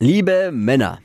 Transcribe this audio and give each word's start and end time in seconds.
Liebe 0.00 0.52
Männer, 0.52 1.00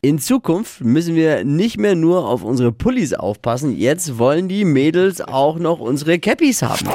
in 0.00 0.18
Zukunft 0.18 0.80
müssen 0.80 1.14
wir 1.14 1.44
nicht 1.44 1.78
mehr 1.78 1.94
nur 1.94 2.26
auf 2.26 2.42
unsere 2.42 2.72
Pullis 2.72 3.12
aufpassen, 3.14 3.76
jetzt 3.76 4.18
wollen 4.18 4.48
die 4.48 4.64
Mädels 4.64 5.20
auch 5.20 5.60
noch 5.60 5.78
unsere 5.78 6.18
Cappies 6.18 6.60
haben. 6.60 6.88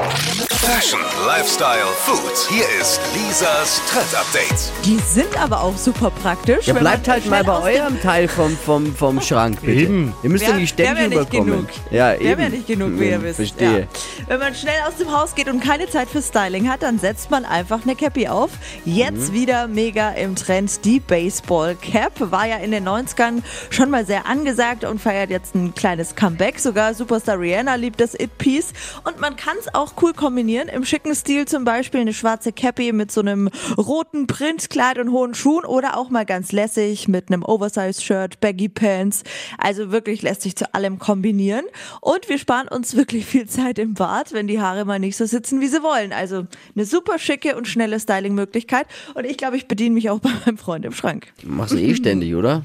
Fashion, 0.70 1.00
Lifestyle, 1.26 1.88
Food. 2.06 2.48
Hier 2.48 2.64
ist 2.80 3.02
Lisas 3.16 3.82
Trend 3.92 4.14
Update. 4.16 4.72
Die 4.86 4.98
sind 5.00 5.36
aber 5.42 5.62
auch 5.64 5.76
super 5.76 6.12
praktisch. 6.12 6.68
Ja, 6.68 6.76
wenn 6.76 6.82
bleibt 6.84 7.08
halt 7.08 7.26
mal 7.26 7.44
bei 7.44 7.74
eurem 7.80 8.00
Teil 8.02 8.28
vom, 8.28 8.56
vom, 8.56 8.96
vom 8.96 9.20
Schrank, 9.30 9.60
bitte. 9.62 9.82
Eben. 9.82 10.14
Ihr 10.22 10.30
müsst 10.30 10.46
ja 10.48 10.54
nicht 10.54 10.70
ständig 10.74 11.08
überkommen. 11.12 11.46
genug. 11.48 11.68
Ja, 11.90 12.14
eben. 12.14 12.40
mir 12.40 12.50
nicht 12.52 12.68
genug, 12.68 13.00
wie 13.00 13.10
ihr 13.10 13.16
Hm, 13.16 13.24
wisst. 13.24 13.38
Verstehe. 13.38 13.80
Ja. 13.82 14.28
Wenn 14.28 14.40
man 14.40 14.54
schnell 14.54 14.80
aus 14.88 14.96
dem 14.98 15.12
Haus 15.12 15.34
geht 15.34 15.48
und 15.50 15.60
keine 15.60 15.90
Zeit 15.90 16.08
für 16.08 16.22
Styling 16.22 16.70
hat, 16.70 16.84
dann 16.84 17.00
setzt 17.00 17.32
man 17.32 17.46
einfach 17.46 17.82
eine 17.84 17.96
Cappy 17.96 18.28
auf. 18.28 18.52
Jetzt 18.86 19.30
Mhm. 19.30 19.34
wieder 19.34 19.68
mega 19.68 20.12
im 20.12 20.36
Trend. 20.36 20.86
Die 20.86 21.00
Baseball 21.00 21.76
Cap 21.76 22.14
war 22.20 22.46
ja 22.46 22.58
in 22.58 22.70
den 22.72 22.84
90ern 22.88 23.44
schon 23.72 23.90
mal 23.90 24.06
sehr 24.06 24.28
angesagt 24.28 24.84
und 24.84 25.02
feiert 25.02 25.32
jetzt 25.32 25.56
ein 25.56 25.74
kleines 25.74 26.16
Comeback. 26.16 26.60
Sogar 26.60 26.94
Superstar 26.94 27.40
Rihanna 27.40 27.74
liebt 27.76 28.00
das 28.00 28.14
It-Piece. 28.14 28.68
Und 29.04 29.20
man 29.20 29.36
kann 29.36 29.58
es 29.60 29.74
auch 29.74 29.94
cool 30.04 30.14
kombinieren. 30.14 30.59
Im 30.68 30.84
schicken 30.84 31.16
Stil 31.16 31.48
zum 31.48 31.64
Beispiel 31.64 32.02
eine 32.02 32.14
schwarze 32.14 32.52
Cappy 32.52 32.92
mit 32.92 33.12
so 33.12 33.22
einem 33.22 33.50
roten 33.78 34.28
Printkleid 34.28 35.00
und 35.00 35.12
hohen 35.12 35.34
Schuhen 35.34 35.66
oder 35.66 35.98
auch 35.98 36.10
mal 36.10 36.26
ganz 36.26 36.52
lässig 36.52 37.08
mit 37.08 37.32
einem 37.32 37.44
Oversize-Shirt, 37.44 38.40
Baggy 38.40 38.70
Pants. 38.70 39.24
Also 39.58 39.92
wirklich 39.92 40.22
lässt 40.22 40.42
sich 40.42 40.56
zu 40.56 40.74
allem 40.74 41.00
kombinieren. 41.00 41.66
Und 42.02 42.28
wir 42.28 42.38
sparen 42.38 42.68
uns 42.68 42.96
wirklich 42.96 43.26
viel 43.26 43.48
Zeit 43.48 43.80
im 43.80 43.94
Bad, 43.94 44.34
wenn 44.34 44.48
die 44.48 44.60
Haare 44.60 44.86
mal 44.86 45.00
nicht 45.00 45.16
so 45.16 45.26
sitzen, 45.26 45.62
wie 45.62 45.68
sie 45.68 45.84
wollen. 45.84 46.12
Also 46.12 46.48
eine 46.76 46.86
super 46.86 47.20
schicke 47.20 47.56
und 47.56 47.68
schnelle 47.68 48.00
Styling-Möglichkeit. 48.00 48.88
Und 49.14 49.26
ich 49.26 49.38
glaube, 49.38 49.58
ich 49.58 49.68
bediene 49.68 49.96
mich 49.96 50.10
auch 50.10 50.20
bei 50.20 50.32
meinem 50.46 50.58
Freund 50.58 50.86
im 50.86 50.94
Schrank. 50.94 51.28
Machst 51.44 51.74
du 51.74 51.78
eh 51.78 51.96
ständig, 51.96 52.36
oder? 52.36 52.64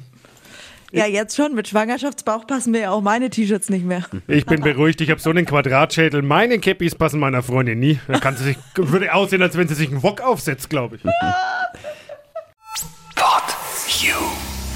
Ja, 0.95 1.07
jetzt 1.07 1.35
schon. 1.35 1.55
Mit 1.55 1.67
Schwangerschaftsbauch 1.67 2.47
passen 2.47 2.71
mir 2.71 2.83
ja 2.83 2.91
auch 2.93 3.01
meine 3.01 3.29
T-Shirts 3.29 3.69
nicht 3.69 3.85
mehr. 3.85 4.05
Ich 4.29 4.47
bin 4.47 4.61
beruhigt, 4.61 5.01
ich 5.01 5.11
habe 5.11 5.21
so 5.21 5.31
einen 5.31 5.45
Quadratschädel. 5.45 6.23
Meine 6.23 6.61
Cappies 6.61 6.95
passen 6.95 7.19
meiner 7.19 7.43
Freundin 7.43 7.81
nie. 7.81 7.99
Da 8.07 8.21
kann 8.21 8.37
sie 8.37 8.45
sich, 8.45 8.57
würde 8.77 9.13
aussehen, 9.13 9.43
als 9.43 9.57
wenn 9.57 9.67
sie 9.67 9.75
sich 9.75 9.91
einen 9.91 10.05
Wok 10.05 10.21
aufsetzt, 10.21 10.71
glaube 10.71 10.97
ich. 10.97 11.03
Pod 11.03 11.13
You. 14.01 14.15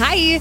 Hi! 0.01 0.41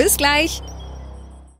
Bis 0.00 0.16
gleich. 0.16 0.62